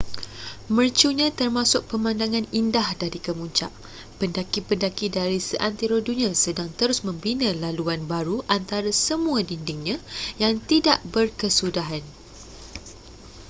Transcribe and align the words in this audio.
mercunya 0.77 1.27
termasuk 1.39 1.81
pemandangan 1.91 2.45
indah 2.59 2.87
dari 3.01 3.19
kemuncak 3.27 3.69
pendaki-pendaki 4.19 5.07
dari 5.17 5.37
seantero 5.49 5.97
dunia 6.07 6.31
sedang 6.45 6.69
terus 6.79 6.99
membina 7.07 7.49
laluan 7.63 8.01
baru 8.13 8.37
antara 8.57 8.89
semua 9.05 9.39
dindingnya 9.49 9.97
yang 10.43 10.53
tidak 10.71 10.97
berkesudahan 11.13 12.01